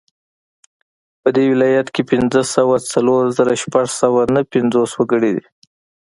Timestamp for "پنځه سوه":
2.11-2.75